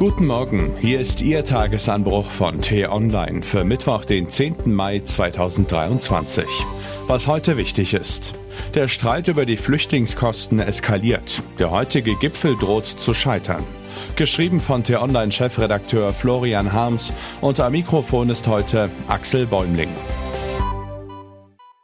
Guten 0.00 0.28
Morgen, 0.28 0.72
hier 0.80 0.98
ist 0.98 1.20
Ihr 1.20 1.44
Tagesanbruch 1.44 2.24
von 2.24 2.62
T-Online 2.62 3.42
für 3.42 3.64
Mittwoch, 3.64 4.06
den 4.06 4.30
10. 4.30 4.72
Mai 4.74 5.00
2023. 5.00 6.46
Was 7.06 7.26
heute 7.26 7.58
wichtig 7.58 7.92
ist. 7.92 8.32
Der 8.72 8.88
Streit 8.88 9.28
über 9.28 9.44
die 9.44 9.58
Flüchtlingskosten 9.58 10.58
eskaliert. 10.58 11.42
Der 11.58 11.70
heutige 11.70 12.16
Gipfel 12.16 12.56
droht 12.56 12.86
zu 12.86 13.12
scheitern. 13.12 13.62
Geschrieben 14.16 14.62
von 14.62 14.84
T-Online-Chefredakteur 14.84 16.14
Florian 16.14 16.72
Harms 16.72 17.12
und 17.42 17.60
am 17.60 17.72
Mikrofon 17.72 18.30
ist 18.30 18.46
heute 18.46 18.88
Axel 19.06 19.44
Bäumling. 19.44 19.90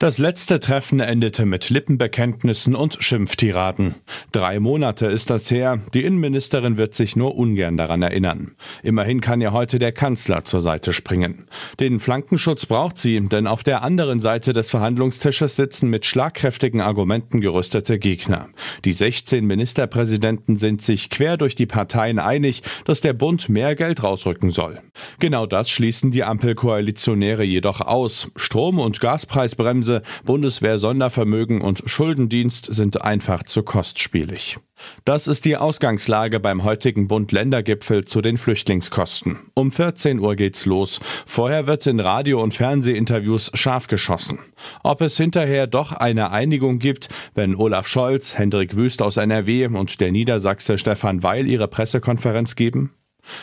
Das 0.00 0.18
letzte 0.18 0.60
Treffen 0.60 1.00
endete 1.00 1.44
mit 1.44 1.70
Lippenbekenntnissen 1.70 2.76
und 2.76 2.98
Schimpftiraden. 3.00 3.96
Drei 4.30 4.60
Monate 4.60 5.06
ist 5.06 5.28
das 5.28 5.50
her. 5.50 5.80
Die 5.92 6.04
Innenministerin 6.04 6.76
wird 6.76 6.94
sich 6.94 7.16
nur 7.16 7.34
ungern 7.34 7.76
daran 7.76 8.02
erinnern. 8.02 8.52
Immerhin 8.84 9.20
kann 9.20 9.40
ihr 9.40 9.52
heute 9.52 9.80
der 9.80 9.90
Kanzler 9.90 10.44
zur 10.44 10.60
Seite 10.60 10.92
springen. 10.92 11.46
Den 11.80 11.98
Flankenschutz 11.98 12.66
braucht 12.66 12.98
sie, 12.98 13.20
denn 13.26 13.48
auf 13.48 13.64
der 13.64 13.82
anderen 13.82 14.20
Seite 14.20 14.52
des 14.52 14.70
Verhandlungstisches 14.70 15.56
sitzen 15.56 15.90
mit 15.90 16.06
schlagkräftigen 16.06 16.80
Argumenten 16.80 17.40
gerüstete 17.40 17.98
Gegner. 17.98 18.50
Die 18.84 18.92
16 18.92 19.44
Ministerpräsidenten 19.44 20.58
sind 20.58 20.80
sich 20.80 21.10
quer 21.10 21.36
durch 21.36 21.56
die 21.56 21.66
Parteien 21.66 22.20
einig, 22.20 22.62
dass 22.84 23.00
der 23.00 23.14
Bund 23.14 23.48
mehr 23.48 23.74
Geld 23.74 24.04
rausrücken 24.04 24.52
soll. 24.52 24.78
Genau 25.18 25.46
das 25.46 25.68
schließen 25.68 26.12
die 26.12 26.22
Ampelkoalitionäre 26.22 27.42
jedoch 27.42 27.80
aus. 27.80 28.30
Strom- 28.36 28.78
und 28.78 29.00
Gaspreisbremse 29.00 29.87
Bremse, 29.88 30.02
Bundeswehr 30.24 30.78
Sondervermögen 30.78 31.62
und 31.62 31.82
Schuldendienst 31.86 32.66
sind 32.70 33.02
einfach 33.02 33.42
zu 33.44 33.62
kostspielig. 33.62 34.58
Das 35.04 35.26
ist 35.26 35.44
die 35.44 35.56
Ausgangslage 35.56 36.38
beim 36.38 36.62
heutigen 36.62 37.08
Bund-Länder-Gipfel 37.08 38.04
zu 38.04 38.20
den 38.20 38.36
Flüchtlingskosten. 38.36 39.38
Um 39.54 39.72
14 39.72 40.20
Uhr 40.20 40.36
geht's 40.36 40.66
los. 40.66 41.00
Vorher 41.26 41.66
wird 41.66 41.86
in 41.86 41.98
Radio- 41.98 42.42
und 42.42 42.54
Fernsehinterviews 42.54 43.50
scharf 43.54 43.88
geschossen. 43.88 44.38
Ob 44.84 45.00
es 45.00 45.16
hinterher 45.16 45.66
doch 45.66 45.92
eine 45.92 46.30
Einigung 46.30 46.78
gibt, 46.78 47.08
wenn 47.34 47.56
Olaf 47.56 47.88
Scholz, 47.88 48.38
Hendrik 48.38 48.76
Wüst 48.76 49.02
aus 49.02 49.16
NRW 49.16 49.66
und 49.66 50.00
der 50.00 50.12
Niedersachse 50.12 50.78
Stefan 50.78 51.22
Weil 51.22 51.48
ihre 51.48 51.66
Pressekonferenz 51.66 52.54
geben? 52.54 52.92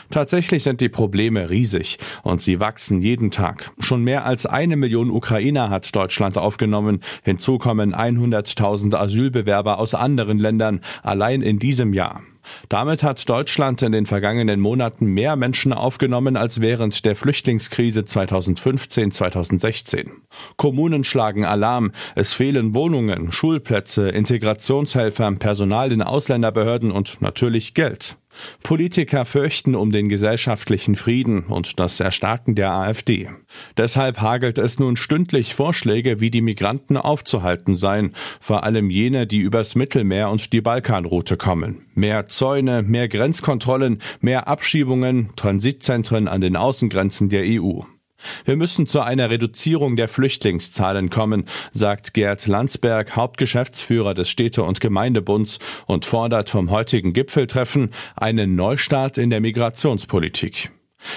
Tatsächlich 0.09 0.63
sind 0.63 0.81
die 0.81 0.89
Probleme 0.89 1.49
riesig 1.49 1.97
und 2.23 2.41
sie 2.41 2.59
wachsen 2.59 3.01
jeden 3.01 3.31
Tag. 3.31 3.71
Schon 3.79 4.03
mehr 4.03 4.25
als 4.25 4.45
eine 4.45 4.75
Million 4.75 5.09
Ukrainer 5.09 5.69
hat 5.69 5.95
Deutschland 5.95 6.37
aufgenommen. 6.37 7.01
Hinzu 7.23 7.57
kommen 7.57 7.95
100.000 7.95 8.95
Asylbewerber 8.95 9.79
aus 9.79 9.93
anderen 9.93 10.39
Ländern 10.39 10.81
allein 11.03 11.41
in 11.41 11.59
diesem 11.59 11.93
Jahr. 11.93 12.21
Damit 12.69 13.03
hat 13.03 13.27
Deutschland 13.29 13.81
in 13.81 13.91
den 13.91 14.05
vergangenen 14.05 14.59
Monaten 14.59 15.07
mehr 15.07 15.35
Menschen 15.35 15.73
aufgenommen 15.73 16.37
als 16.37 16.61
während 16.61 17.03
der 17.05 17.15
Flüchtlingskrise 17.15 18.01
2015-2016. 18.01 20.09
Kommunen 20.57 21.03
schlagen 21.03 21.45
Alarm, 21.45 21.91
es 22.15 22.33
fehlen 22.33 22.75
Wohnungen, 22.75 23.31
Schulplätze, 23.31 24.09
Integrationshelfer, 24.09 25.31
Personal 25.33 25.91
in 25.91 26.01
Ausländerbehörden 26.01 26.91
und 26.91 27.21
natürlich 27.21 27.73
Geld. 27.73 28.17
Politiker 28.63 29.25
fürchten 29.25 29.75
um 29.75 29.91
den 29.91 30.09
gesellschaftlichen 30.09 30.95
Frieden 30.95 31.43
und 31.43 31.79
das 31.79 31.99
Erstarken 31.99 32.55
der 32.55 32.71
AfD. 32.71 33.29
Deshalb 33.77 34.21
hagelt 34.21 34.57
es 34.57 34.79
nun 34.79 34.97
stündlich 34.97 35.55
Vorschläge, 35.55 36.19
wie 36.19 36.31
die 36.31 36.41
Migranten 36.41 36.97
aufzuhalten 36.97 37.75
seien, 37.77 38.13
vor 38.39 38.63
allem 38.63 38.89
jene, 38.89 39.27
die 39.27 39.39
übers 39.39 39.75
Mittelmeer 39.75 40.29
und 40.29 40.53
die 40.53 40.61
Balkanroute 40.61 41.37
kommen. 41.37 41.85
Mehr 41.93 42.27
Zäune, 42.27 42.83
mehr 42.83 43.07
Grenzkontrollen, 43.07 44.01
mehr 44.19 44.47
Abschiebungen, 44.47 45.29
Transitzentren 45.35 46.27
an 46.27 46.41
den 46.41 46.55
Außengrenzen 46.55 47.29
der 47.29 47.43
EU. 47.45 47.81
Wir 48.45 48.55
müssen 48.55 48.87
zu 48.87 49.01
einer 49.01 49.29
Reduzierung 49.29 49.95
der 49.95 50.07
Flüchtlingszahlen 50.07 51.09
kommen, 51.09 51.45
sagt 51.73 52.13
Gerd 52.13 52.47
Landsberg, 52.47 53.15
Hauptgeschäftsführer 53.15 54.13
des 54.13 54.29
Städte- 54.29 54.63
und 54.63 54.81
Gemeindebunds 54.81 55.59
und 55.85 56.05
fordert 56.05 56.49
vom 56.49 56.71
heutigen 56.71 57.13
Gipfeltreffen 57.13 57.91
einen 58.15 58.55
Neustart 58.55 59.17
in 59.17 59.29
der 59.29 59.41
Migrationspolitik. 59.41 60.71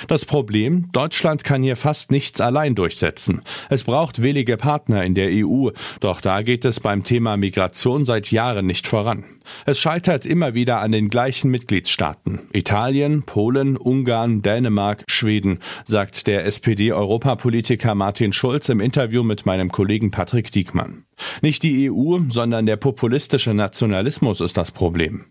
Das 0.07 0.25
Problem, 0.25 0.91
Deutschland 0.93 1.45
kann 1.45 1.63
hier 1.63 1.77
fast 1.77 2.11
nichts 2.11 2.41
allein 2.41 2.75
durchsetzen. 2.75 3.43
Es 3.69 3.85
braucht 3.85 4.23
willige 4.23 4.57
Partner 4.57 5.05
in 5.05 5.15
der 5.15 5.31
EU, 5.33 5.71
doch 6.01 6.21
da 6.21 6.43
geht 6.43 6.65
es 6.65 6.81
beim 6.81 7.05
Thema 7.05 7.37
Migration 7.37 8.05
seit 8.05 8.31
Jahren 8.31 8.67
nicht 8.67 8.87
voran. 8.87 9.25
Es 9.65 9.79
scheitert 9.79 10.27
immer 10.27 10.55
wieder 10.55 10.81
an 10.81 10.93
den 10.93 11.09
gleichen 11.09 11.51
Mitgliedstaaten. 11.51 12.49
Italien, 12.53 13.23
Polen, 13.23 13.77
Ungarn, 13.77 14.43
Dänemark, 14.43 15.05
Schweden, 15.09 15.61
sagt 15.85 16.27
der 16.27 16.45
SPD-Europapolitiker 16.45 17.95
Martin 17.95 18.33
Schulz 18.33 18.69
im 18.69 18.81
Interview 18.81 19.23
mit 19.23 19.47
meinem 19.47 19.71
Kollegen 19.71 20.11
Patrick 20.11 20.53
Diekmann. 20.53 21.05
Nicht 21.43 21.63
die 21.63 21.91
EU, 21.91 22.19
sondern 22.29 22.67
der 22.67 22.77
populistische 22.77 23.55
Nationalismus 23.55 24.41
ist 24.41 24.57
das 24.57 24.71
Problem. 24.71 25.27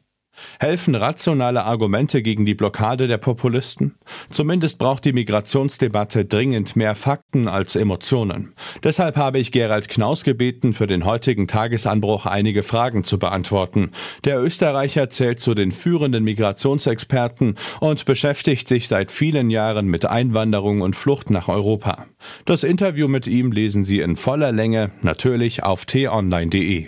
Helfen 0.59 0.95
rationale 0.95 1.63
Argumente 1.63 2.21
gegen 2.21 2.45
die 2.45 2.55
Blockade 2.55 3.07
der 3.07 3.17
Populisten? 3.17 3.95
Zumindest 4.29 4.79
braucht 4.79 5.05
die 5.05 5.13
Migrationsdebatte 5.13 6.25
dringend 6.25 6.75
mehr 6.75 6.95
Fakten 6.95 7.47
als 7.47 7.75
Emotionen. 7.75 8.53
Deshalb 8.83 9.17
habe 9.17 9.39
ich 9.39 9.51
Gerald 9.51 9.89
Knaus 9.89 10.23
gebeten, 10.23 10.73
für 10.73 10.87
den 10.87 11.05
heutigen 11.05 11.47
Tagesanbruch 11.47 12.25
einige 12.25 12.63
Fragen 12.63 13.03
zu 13.03 13.19
beantworten. 13.19 13.91
Der 14.25 14.41
Österreicher 14.41 15.09
zählt 15.09 15.39
zu 15.39 15.53
den 15.53 15.71
führenden 15.71 16.23
Migrationsexperten 16.23 17.55
und 17.79 18.05
beschäftigt 18.05 18.67
sich 18.67 18.87
seit 18.87 19.11
vielen 19.11 19.49
Jahren 19.49 19.87
mit 19.87 20.05
Einwanderung 20.05 20.81
und 20.81 20.95
Flucht 20.95 21.29
nach 21.29 21.47
Europa. 21.47 22.05
Das 22.45 22.63
Interview 22.63 23.07
mit 23.07 23.27
ihm 23.27 23.51
lesen 23.51 23.83
Sie 23.83 23.99
in 23.99 24.15
voller 24.15 24.51
Länge 24.51 24.91
natürlich 25.01 25.63
auf 25.63 25.85
t-online.de. 25.85 26.87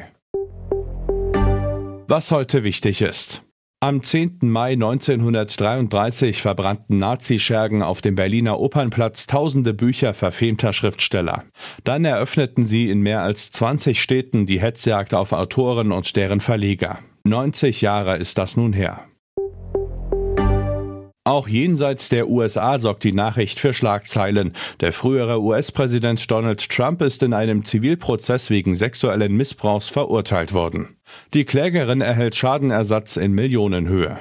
Was 2.07 2.31
heute 2.31 2.63
wichtig 2.63 3.03
ist. 3.03 3.43
Am 3.81 4.03
10. 4.03 4.39
Mai 4.41 4.73
1933 4.73 6.41
verbrannten 6.41 6.97
Nazischergen 6.97 7.81
auf 7.81 8.01
dem 8.01 8.15
Berliner 8.15 8.59
Opernplatz 8.59 9.25
tausende 9.25 9.73
Bücher 9.73 10.13
verfemter 10.13 10.73
Schriftsteller. 10.73 11.45
Dann 11.85 12.03
eröffneten 12.03 12.65
sie 12.65 12.89
in 12.89 12.99
mehr 12.99 13.21
als 13.21 13.51
20 13.51 14.01
Städten 14.01 14.45
die 14.45 14.59
Hetzjagd 14.59 15.13
auf 15.13 15.31
Autoren 15.31 15.93
und 15.93 16.13
deren 16.17 16.41
Verleger. 16.41 16.99
90 17.23 17.79
Jahre 17.79 18.17
ist 18.17 18.37
das 18.37 18.57
nun 18.57 18.73
her. 18.73 19.08
Auch 21.29 21.47
jenseits 21.47 22.09
der 22.09 22.27
USA 22.27 22.79
sorgt 22.79 23.03
die 23.03 23.11
Nachricht 23.11 23.59
für 23.59 23.71
Schlagzeilen. 23.71 24.55
Der 24.79 24.91
frühere 24.91 25.43
US-Präsident 25.43 26.31
Donald 26.31 26.67
Trump 26.71 27.03
ist 27.03 27.21
in 27.21 27.35
einem 27.35 27.65
Zivilprozess 27.65 28.49
wegen 28.49 28.75
sexuellen 28.75 29.37
Missbrauchs 29.37 29.89
verurteilt 29.89 30.55
worden. 30.55 30.97
Die 31.35 31.45
Klägerin 31.45 32.01
erhält 32.01 32.35
Schadenersatz 32.35 33.15
in 33.15 33.33
Millionenhöhe. 33.33 34.17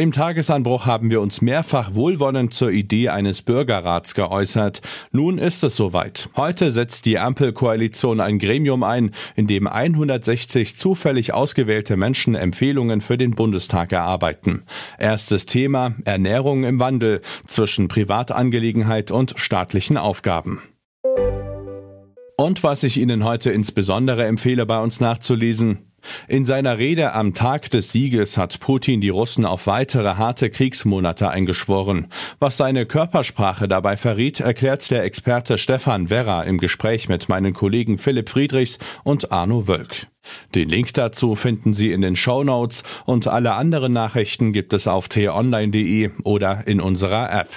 Im 0.00 0.12
Tagesanbruch 0.12 0.86
haben 0.86 1.10
wir 1.10 1.20
uns 1.20 1.42
mehrfach 1.42 1.92
wohlwollend 1.92 2.54
zur 2.54 2.70
Idee 2.70 3.08
eines 3.08 3.42
Bürgerrats 3.42 4.14
geäußert. 4.14 4.80
Nun 5.10 5.38
ist 5.38 5.64
es 5.64 5.74
soweit. 5.74 6.28
Heute 6.36 6.70
setzt 6.70 7.04
die 7.04 7.18
Ampelkoalition 7.18 8.20
ein 8.20 8.38
Gremium 8.38 8.84
ein, 8.84 9.10
in 9.34 9.48
dem 9.48 9.66
160 9.66 10.76
zufällig 10.76 11.34
ausgewählte 11.34 11.96
Menschen 11.96 12.36
Empfehlungen 12.36 13.00
für 13.00 13.18
den 13.18 13.32
Bundestag 13.32 13.90
erarbeiten. 13.90 14.62
Erstes 15.00 15.46
Thema 15.46 15.96
Ernährung 16.04 16.62
im 16.62 16.78
Wandel 16.78 17.20
zwischen 17.48 17.88
Privatangelegenheit 17.88 19.10
und 19.10 19.34
staatlichen 19.36 19.96
Aufgaben. 19.96 20.62
Und 22.36 22.62
was 22.62 22.84
ich 22.84 23.00
Ihnen 23.00 23.24
heute 23.24 23.50
insbesondere 23.50 24.24
empfehle, 24.26 24.64
bei 24.64 24.80
uns 24.80 25.00
nachzulesen, 25.00 25.87
in 26.26 26.44
seiner 26.44 26.78
Rede 26.78 27.12
am 27.12 27.34
Tag 27.34 27.70
des 27.70 27.92
Sieges 27.92 28.36
hat 28.36 28.60
Putin 28.60 29.00
die 29.00 29.08
Russen 29.08 29.44
auf 29.44 29.66
weitere 29.66 30.14
harte 30.14 30.50
Kriegsmonate 30.50 31.28
eingeschworen. 31.28 32.08
Was 32.38 32.56
seine 32.56 32.86
Körpersprache 32.86 33.68
dabei 33.68 33.96
verriet, 33.96 34.40
erklärt 34.40 34.90
der 34.90 35.04
Experte 35.04 35.58
Stefan 35.58 36.10
Werra 36.10 36.42
im 36.44 36.58
Gespräch 36.58 37.08
mit 37.08 37.28
meinen 37.28 37.54
Kollegen 37.54 37.98
Philipp 37.98 38.28
Friedrichs 38.28 38.78
und 39.04 39.32
Arno 39.32 39.68
Wölk. 39.68 40.06
Den 40.54 40.68
Link 40.68 40.92
dazu 40.94 41.34
finden 41.34 41.72
Sie 41.72 41.92
in 41.92 42.02
den 42.02 42.16
Show 42.16 42.44
Notes 42.44 42.82
und 43.06 43.26
alle 43.26 43.54
anderen 43.54 43.92
Nachrichten 43.92 44.52
gibt 44.52 44.72
es 44.72 44.86
auf 44.86 45.08
t-online.de 45.08 46.10
oder 46.24 46.66
in 46.66 46.80
unserer 46.80 47.32
App. 47.32 47.48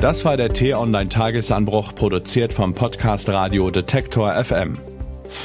Das 0.00 0.24
war 0.24 0.36
der 0.36 0.50
T-Online 0.50 1.08
Tagesanbruch, 1.08 1.94
produziert 1.94 2.52
vom 2.52 2.74
Podcast 2.74 3.28
Radio 3.30 3.70
Detektor 3.70 4.32
FM. 4.44 4.78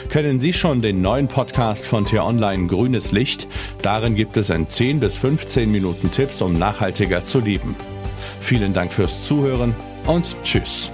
Kennen 0.09 0.39
Sie 0.39 0.53
schon 0.53 0.81
den 0.81 1.01
neuen 1.01 1.27
Podcast 1.27 1.85
von 1.85 2.05
T-Online 2.05 2.67
Grünes 2.67 3.11
Licht? 3.11 3.47
Darin 3.81 4.15
gibt 4.15 4.37
es 4.37 4.49
in 4.49 4.69
10 4.69 4.99
bis 4.99 5.15
15 5.17 5.71
Minuten 5.71 6.11
Tipps, 6.11 6.41
um 6.41 6.57
nachhaltiger 6.57 7.25
zu 7.25 7.39
leben. 7.39 7.75
Vielen 8.41 8.73
Dank 8.73 8.91
fürs 8.91 9.23
Zuhören 9.23 9.75
und 10.07 10.35
Tschüss. 10.43 10.91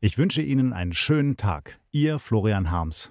Ich 0.00 0.18
wünsche 0.18 0.42
Ihnen 0.42 0.72
einen 0.74 0.92
schönen 0.92 1.36
Tag. 1.38 1.78
Ihr 1.90 2.18
Florian 2.18 2.70
Harms. 2.70 3.10